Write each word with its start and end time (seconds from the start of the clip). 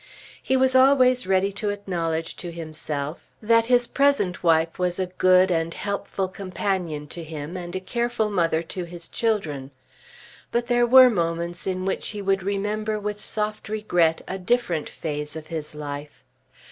He 0.41 0.57
was 0.57 0.73
always 0.75 1.27
ready 1.27 1.51
to 1.51 1.69
acknowledge 1.69 2.35
to 2.37 2.51
himself 2.51 3.29
that 3.39 3.67
his 3.67 3.85
present 3.85 4.41
wife 4.41 4.79
was 4.79 4.97
a 4.97 5.05
good 5.19 5.51
and 5.51 5.71
helpful 5.75 6.27
companion 6.27 7.05
to 7.09 7.23
him 7.23 7.55
and 7.55 7.75
a 7.75 7.79
careful 7.79 8.31
mother 8.31 8.63
to 8.63 8.85
his 8.85 9.07
children; 9.07 9.69
but 10.51 10.65
there 10.65 10.87
were 10.87 11.11
moments 11.11 11.67
in 11.67 11.85
which 11.85 12.07
he 12.07 12.19
would 12.23 12.41
remember 12.41 12.99
with 12.99 13.19
soft 13.19 13.69
regret 13.69 14.23
a 14.27 14.39
different 14.39 14.89
phase 14.89 15.35
of 15.35 15.45
his 15.53 15.75
life. 15.75 16.23